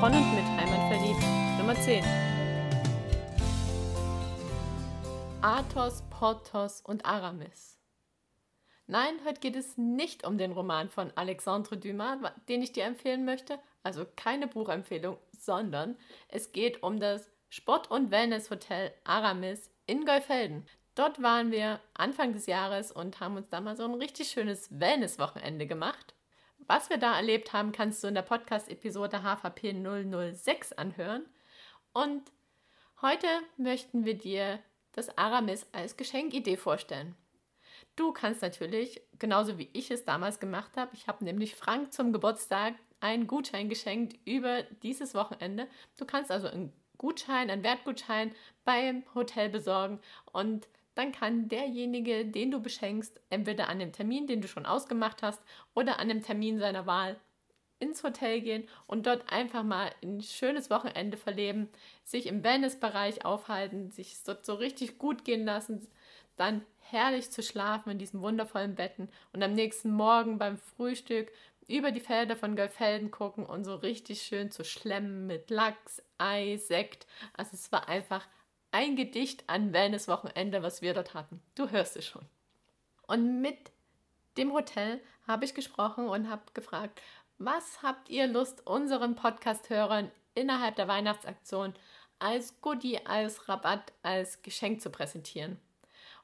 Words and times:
von 0.00 0.14
und 0.14 0.32
mit 0.32 0.44
Heimat 0.44 0.92
verliebt, 0.92 1.22
Nummer 1.58 1.74
10. 1.74 2.04
Athos, 5.42 6.04
Porthos 6.08 6.80
und 6.82 7.04
Aramis. 7.04 7.80
Nein, 8.86 9.14
heute 9.24 9.40
geht 9.40 9.56
es 9.56 9.76
nicht 9.76 10.24
um 10.24 10.38
den 10.38 10.52
Roman 10.52 10.88
von 10.88 11.10
Alexandre 11.16 11.76
Dumas, 11.76 12.20
den 12.48 12.62
ich 12.62 12.70
dir 12.70 12.84
empfehlen 12.84 13.24
möchte, 13.24 13.58
also 13.82 14.06
keine 14.14 14.46
Buchempfehlung, 14.46 15.16
sondern 15.36 15.96
es 16.28 16.52
geht 16.52 16.84
um 16.84 17.00
das 17.00 17.28
Sport- 17.48 17.90
und 17.90 18.12
Wellness-Hotel 18.12 18.92
Aramis 19.02 19.68
in 19.86 20.04
Golfelden. 20.04 20.64
Dort 20.94 21.20
waren 21.22 21.50
wir 21.50 21.80
Anfang 21.94 22.32
des 22.34 22.46
Jahres 22.46 22.92
und 22.92 23.18
haben 23.18 23.36
uns 23.36 23.48
da 23.48 23.60
mal 23.60 23.76
so 23.76 23.82
ein 23.82 23.94
richtig 23.94 24.28
schönes 24.28 24.68
Wellness-Wochenende 24.78 25.66
gemacht. 25.66 26.14
Was 26.68 26.90
wir 26.90 26.98
da 26.98 27.16
erlebt 27.16 27.54
haben, 27.54 27.72
kannst 27.72 28.04
du 28.04 28.08
in 28.08 28.14
der 28.14 28.20
Podcast-Episode 28.20 29.22
HVP 29.22 29.72
006 30.34 30.74
anhören. 30.74 31.24
Und 31.94 32.30
heute 33.00 33.26
möchten 33.56 34.04
wir 34.04 34.18
dir 34.18 34.58
das 34.92 35.16
Aramis 35.16 35.66
als 35.72 35.96
Geschenkidee 35.96 36.58
vorstellen. 36.58 37.16
Du 37.96 38.12
kannst 38.12 38.42
natürlich, 38.42 39.00
genauso 39.18 39.56
wie 39.56 39.70
ich 39.72 39.90
es 39.90 40.04
damals 40.04 40.40
gemacht 40.40 40.76
habe, 40.76 40.90
ich 40.92 41.08
habe 41.08 41.24
nämlich 41.24 41.54
Frank 41.54 41.94
zum 41.94 42.12
Geburtstag 42.12 42.74
einen 43.00 43.26
Gutschein 43.26 43.70
geschenkt 43.70 44.18
über 44.26 44.62
dieses 44.82 45.14
Wochenende. 45.14 45.68
Du 45.96 46.04
kannst 46.04 46.30
also 46.30 46.48
einen 46.48 46.74
Gutschein, 46.98 47.48
einen 47.48 47.64
Wertgutschein 47.64 48.34
beim 48.66 49.04
Hotel 49.14 49.48
besorgen 49.48 50.00
und 50.32 50.68
dann 50.98 51.12
kann 51.12 51.46
derjenige, 51.46 52.26
den 52.26 52.50
du 52.50 52.60
beschenkst, 52.60 53.20
entweder 53.30 53.68
an 53.68 53.78
dem 53.78 53.92
Termin, 53.92 54.26
den 54.26 54.40
du 54.40 54.48
schon 54.48 54.66
ausgemacht 54.66 55.22
hast, 55.22 55.40
oder 55.72 56.00
an 56.00 56.08
dem 56.08 56.24
Termin 56.24 56.58
seiner 56.58 56.86
Wahl 56.86 57.20
ins 57.78 58.02
Hotel 58.02 58.40
gehen 58.40 58.68
und 58.88 59.06
dort 59.06 59.32
einfach 59.32 59.62
mal 59.62 59.92
ein 60.02 60.20
schönes 60.22 60.70
Wochenende 60.70 61.16
verleben, 61.16 61.68
sich 62.02 62.26
im 62.26 62.42
Wellnessbereich 62.42 63.24
aufhalten, 63.24 63.92
sich 63.92 64.16
dort 64.26 64.44
so 64.44 64.54
richtig 64.54 64.98
gut 64.98 65.24
gehen 65.24 65.44
lassen, 65.44 65.86
dann 66.34 66.64
herrlich 66.80 67.30
zu 67.30 67.44
schlafen 67.44 67.90
in 67.90 67.98
diesen 67.98 68.20
wundervollen 68.20 68.74
Betten 68.74 69.08
und 69.32 69.40
am 69.40 69.52
nächsten 69.52 69.92
Morgen 69.92 70.36
beim 70.36 70.58
Frühstück 70.58 71.30
über 71.68 71.92
die 71.92 72.00
Felder 72.00 72.34
von 72.34 72.56
Golfelden 72.56 73.12
gucken 73.12 73.46
und 73.46 73.62
so 73.62 73.76
richtig 73.76 74.22
schön 74.22 74.50
zu 74.50 74.64
schlemmen 74.64 75.28
mit 75.28 75.48
Lachs, 75.48 76.02
Ei, 76.16 76.56
Sekt. 76.56 77.06
Also 77.34 77.50
es 77.52 77.70
war 77.70 77.88
einfach 77.88 78.26
ein 78.70 78.96
Gedicht 78.96 79.48
an 79.48 79.72
Wellness-Wochenende, 79.72 80.62
was 80.62 80.82
wir 80.82 80.94
dort 80.94 81.14
hatten. 81.14 81.42
Du 81.54 81.70
hörst 81.70 81.96
es 81.96 82.06
schon. 82.06 82.26
Und 83.06 83.40
mit 83.40 83.70
dem 84.36 84.52
Hotel 84.52 85.00
habe 85.26 85.44
ich 85.44 85.54
gesprochen 85.54 86.08
und 86.08 86.28
habe 86.28 86.42
gefragt, 86.54 87.00
was 87.38 87.82
habt 87.82 88.08
ihr 88.08 88.26
Lust, 88.26 88.66
unseren 88.66 89.14
Podcast-Hörern 89.14 90.10
innerhalb 90.34 90.76
der 90.76 90.88
Weihnachtsaktion 90.88 91.74
als 92.18 92.60
Goodie, 92.60 93.04
als 93.06 93.48
Rabatt, 93.48 93.92
als 94.02 94.42
Geschenk 94.42 94.80
zu 94.80 94.90
präsentieren? 94.90 95.58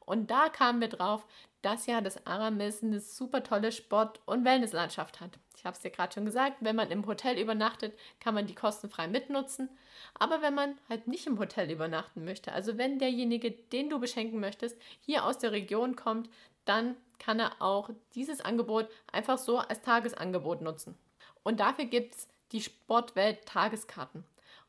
Und 0.06 0.30
da 0.30 0.48
kamen 0.48 0.80
wir 0.80 0.88
drauf, 0.88 1.26
dass 1.62 1.86
ja 1.86 2.00
das 2.00 2.26
Aramis 2.26 2.82
eine 2.82 3.00
super 3.00 3.42
tolle 3.42 3.72
Sport- 3.72 4.20
und 4.26 4.44
Wellnesslandschaft 4.44 5.20
hat. 5.20 5.38
Ich 5.56 5.64
habe 5.64 5.74
es 5.74 5.80
dir 5.80 5.90
gerade 5.90 6.12
schon 6.12 6.26
gesagt, 6.26 6.58
wenn 6.60 6.76
man 6.76 6.90
im 6.90 7.06
Hotel 7.06 7.38
übernachtet, 7.38 7.98
kann 8.20 8.34
man 8.34 8.46
die 8.46 8.54
kostenfrei 8.54 9.08
mitnutzen. 9.08 9.70
Aber 10.12 10.42
wenn 10.42 10.54
man 10.54 10.76
halt 10.90 11.08
nicht 11.08 11.26
im 11.26 11.38
Hotel 11.38 11.70
übernachten 11.70 12.24
möchte, 12.24 12.52
also 12.52 12.76
wenn 12.76 12.98
derjenige, 12.98 13.50
den 13.50 13.88
du 13.88 13.98
beschenken 13.98 14.40
möchtest, 14.40 14.76
hier 15.00 15.24
aus 15.24 15.38
der 15.38 15.52
Region 15.52 15.96
kommt, 15.96 16.28
dann 16.66 16.96
kann 17.18 17.40
er 17.40 17.62
auch 17.62 17.90
dieses 18.14 18.42
Angebot 18.42 18.88
einfach 19.10 19.38
so 19.38 19.58
als 19.58 19.80
Tagesangebot 19.80 20.60
nutzen. 20.60 20.98
Und 21.42 21.60
dafür 21.60 21.86
gibt 21.86 22.14
es 22.14 22.28
die 22.52 22.60
Sportwelt 22.60 23.46
Tageskarten. 23.46 24.24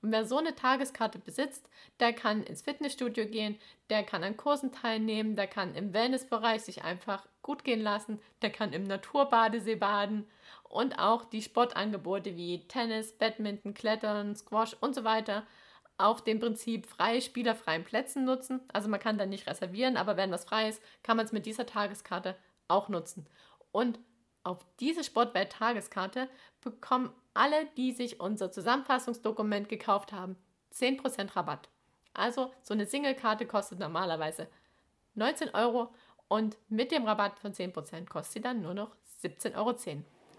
Und 0.05 0.11
wer 0.11 0.23
so 0.23 0.37
eine 0.37 0.53
Tageskarte 0.53 1.17
besitzt, 1.17 1.67
der 1.99 2.13
kann 2.13 2.43
ins 2.43 2.61
Fitnessstudio 2.61 3.25
gehen, 3.25 3.57
der 3.89 4.03
kann 4.03 4.23
an 4.23 4.37
Kursen 4.37 4.71
teilnehmen, 4.71 5.35
der 5.35 5.47
kann 5.47 5.73
im 5.73 5.95
Wellnessbereich 5.95 6.61
sich 6.61 6.83
einfach 6.83 7.25
gut 7.41 7.63
gehen 7.63 7.81
lassen, 7.81 8.21
der 8.43 8.51
kann 8.51 8.71
im 8.71 8.83
Naturbadesee 8.83 9.73
baden 9.73 10.27
und 10.69 10.99
auch 10.99 11.25
die 11.25 11.41
Sportangebote 11.41 12.35
wie 12.35 12.67
Tennis, 12.67 13.13
Badminton, 13.13 13.73
Klettern, 13.73 14.35
Squash 14.35 14.75
und 14.79 14.93
so 14.93 15.03
weiter 15.05 15.47
auf 15.97 16.23
dem 16.23 16.39
Prinzip 16.39 16.85
frei 16.85 17.19
spielerfreien 17.19 17.83
Plätzen 17.83 18.25
nutzen. 18.25 18.61
Also 18.71 18.89
man 18.89 18.99
kann 18.99 19.17
da 19.17 19.25
nicht 19.25 19.47
reservieren, 19.47 19.97
aber 19.97 20.17
wenn 20.17 20.29
was 20.29 20.45
frei 20.45 20.69
ist, 20.69 20.83
kann 21.01 21.17
man 21.17 21.25
es 21.25 21.31
mit 21.31 21.47
dieser 21.47 21.65
Tageskarte 21.65 22.35
auch 22.67 22.89
nutzen. 22.89 23.25
Und 23.71 23.97
auf 24.45 24.65
diese 24.79 25.03
Sportwelt-Tageskarte 25.03 26.29
bekommen 26.61 27.11
alle, 27.33 27.65
die 27.77 27.91
sich 27.91 28.19
unser 28.19 28.51
Zusammenfassungsdokument 28.51 29.67
gekauft 29.67 30.13
haben, 30.13 30.37
10% 30.73 31.35
Rabatt. 31.35 31.69
Also 32.13 32.51
so 32.61 32.73
eine 32.73 32.85
Single-Karte 32.85 33.45
kostet 33.45 33.79
normalerweise 33.79 34.47
19 35.15 35.49
Euro 35.53 35.93
und 36.27 36.57
mit 36.69 36.91
dem 36.91 37.05
Rabatt 37.05 37.39
von 37.39 37.53
10% 37.53 38.07
kostet 38.07 38.33
sie 38.33 38.41
dann 38.41 38.61
nur 38.61 38.73
noch 38.73 38.95
17,10 39.21 39.55
Euro. 39.57 39.75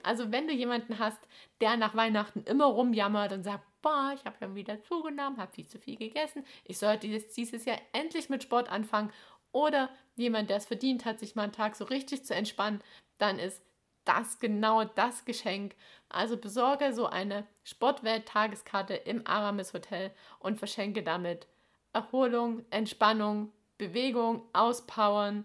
Also 0.02 0.30
wenn 0.30 0.46
du 0.46 0.54
jemanden 0.54 0.98
hast, 0.98 1.18
der 1.60 1.76
nach 1.76 1.94
Weihnachten 1.94 2.44
immer 2.44 2.66
rumjammert 2.66 3.32
und 3.32 3.42
sagt, 3.42 3.64
boah, 3.82 4.12
ich 4.14 4.24
habe 4.24 4.36
ja 4.40 4.54
wieder 4.54 4.80
zugenommen, 4.82 5.38
habe 5.38 5.52
viel 5.52 5.66
zu 5.66 5.78
viel 5.78 5.96
gegessen, 5.96 6.44
ich 6.64 6.78
sollte 6.78 7.06
jetzt 7.06 7.36
dieses 7.36 7.64
Jahr 7.64 7.78
endlich 7.92 8.28
mit 8.28 8.42
Sport 8.42 8.70
anfangen 8.70 9.12
oder 9.52 9.90
jemand, 10.14 10.50
der 10.50 10.58
es 10.58 10.66
verdient 10.66 11.04
hat, 11.04 11.18
sich 11.18 11.34
mal 11.34 11.44
einen 11.44 11.52
Tag 11.52 11.76
so 11.76 11.84
richtig 11.84 12.24
zu 12.24 12.34
entspannen, 12.34 12.82
dann 13.18 13.38
ist 13.38 13.62
das 14.06 14.38
genau 14.38 14.84
das 14.84 15.24
Geschenk. 15.24 15.74
Also 16.08 16.36
besorge 16.36 16.94
so 16.94 17.06
eine 17.06 17.46
Sportwelt-Tageskarte 17.64 18.94
im 18.94 19.26
Aramis 19.26 19.74
Hotel 19.74 20.12
und 20.38 20.58
verschenke 20.58 21.02
damit 21.02 21.46
Erholung, 21.92 22.64
Entspannung, 22.70 23.52
Bewegung, 23.78 24.42
Auspowern 24.52 25.44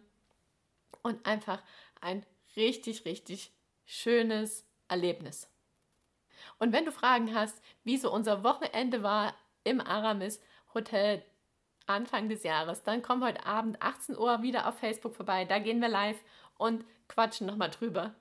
und 1.02 1.26
einfach 1.26 1.62
ein 2.00 2.26
richtig, 2.56 3.06
richtig 3.06 3.52
schönes 3.86 4.66
Erlebnis. 4.88 5.50
Und 6.60 6.74
wenn 6.74 6.86
du 6.86 6.92
Fragen 6.92 7.34
hast, 7.36 7.62
wie 7.84 7.98
so 7.98 8.12
unser 8.12 8.44
Wochenende 8.44 9.04
war 9.04 9.34
im 9.64 9.82
Aramis 9.82 10.42
Hotel 10.74 11.24
Anfang 11.88 12.30
des 12.30 12.44
Jahres, 12.44 12.84
dann 12.84 13.02
komm 13.02 13.24
heute 13.24 13.46
Abend 13.46 13.82
18 13.82 14.18
Uhr 14.18 14.42
wieder 14.42 14.68
auf 14.68 14.78
Facebook 14.78 15.16
vorbei. 15.16 15.46
Da 15.46 15.60
gehen 15.60 15.82
wir 15.82 15.90
live 15.90 16.22
und 16.58 16.86
quatschen 17.08 17.48
nochmal 17.48 17.70
drüber, 17.70 18.14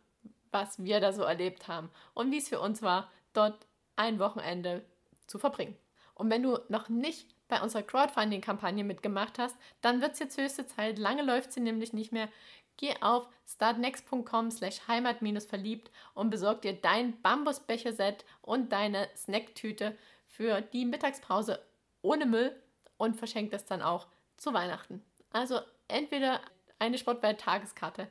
was 0.53 0.83
wir 0.83 1.01
da 1.01 1.13
so 1.13 1.23
erlebt 1.23 1.69
haben 1.69 1.91
und 2.15 2.31
wie 2.31 2.39
es 2.39 2.49
für 2.49 2.61
uns 2.61 2.83
war, 2.83 3.11
dort 3.33 3.67
ein 3.97 4.19
Wochenende 4.19 4.85
zu 5.27 5.39
verbringen. 5.39 5.77
Und 6.15 6.31
wenn 6.31 6.43
du 6.43 6.59
noch 6.69 6.89
nicht 6.89 7.35
bei 7.49 7.61
unserer 7.61 7.83
Crowdfunding-Kampagne 7.83 8.85
mitgemacht 8.85 9.39
hast, 9.39 9.57
dann 9.81 10.01
wird 10.01 10.13
es 10.13 10.19
jetzt 10.19 10.39
höchste 10.39 10.67
Zeit. 10.67 10.99
Lange 10.99 11.23
läuft 11.23 11.53
sie 11.53 11.61
nämlich 11.61 11.93
nicht 11.93 12.13
mehr. 12.13 12.29
Geh 12.77 12.95
auf 13.01 13.29
startnext.com 13.47 14.51
slash 14.51 14.87
heimat-verliebt 14.89 15.91
und 16.15 16.31
besorg 16.31 16.63
dir 16.63 16.73
dein 16.73 17.21
Bambusbecher-Set 17.21 18.25
und 18.43 18.73
deine 18.73 19.09
Snacktüte 19.17 19.97
für 20.27 20.61
die 20.61 20.87
Mittagspause 20.87 21.61
ohne 22.03 22.27
Müll 22.27 22.55
und 22.97 23.17
verschenk 23.17 23.51
das 23.51 23.67
dann 23.67 23.83
auch 23.83 24.07
zu 24.37 24.55
Weihnachten. 24.55 25.05
Also 25.33 25.61
entweder 25.89 26.41
eine 26.79 26.97
Sportwelt-Tageskarte 26.97 28.11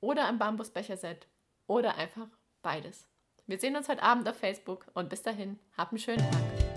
oder 0.00 0.26
ein 0.26 0.38
Bambusbecher-Set 0.38 1.26
oder 1.70 1.96
einfach 1.96 2.26
beides. 2.62 3.06
Wir 3.46 3.58
sehen 3.58 3.76
uns 3.76 3.88
heute 3.88 4.02
Abend 4.02 4.28
auf 4.28 4.36
Facebook 4.36 4.86
und 4.92 5.08
bis 5.08 5.22
dahin, 5.22 5.58
hab 5.76 5.90
einen 5.90 5.98
schönen 5.98 6.18
Tag. 6.18 6.69